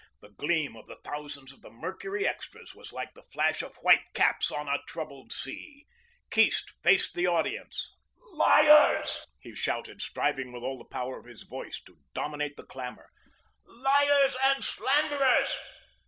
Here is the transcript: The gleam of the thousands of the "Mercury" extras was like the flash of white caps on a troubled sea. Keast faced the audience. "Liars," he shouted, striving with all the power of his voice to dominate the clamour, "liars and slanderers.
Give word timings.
The 0.19 0.29
gleam 0.35 0.75
of 0.75 0.87
the 0.87 0.97
thousands 1.03 1.51
of 1.51 1.61
the 1.61 1.69
"Mercury" 1.69 2.25
extras 2.27 2.73
was 2.73 2.91
like 2.91 3.13
the 3.13 3.21
flash 3.21 3.61
of 3.61 3.75
white 3.83 4.01
caps 4.15 4.49
on 4.49 4.67
a 4.67 4.79
troubled 4.87 5.31
sea. 5.31 5.85
Keast 6.31 6.71
faced 6.81 7.13
the 7.13 7.27
audience. 7.27 7.95
"Liars," 8.33 9.27
he 9.39 9.53
shouted, 9.53 10.01
striving 10.01 10.51
with 10.51 10.63
all 10.63 10.79
the 10.79 10.85
power 10.85 11.19
of 11.19 11.25
his 11.25 11.43
voice 11.43 11.79
to 11.83 11.99
dominate 12.15 12.57
the 12.57 12.65
clamour, 12.65 13.11
"liars 13.63 14.35
and 14.43 14.63
slanderers. 14.63 15.51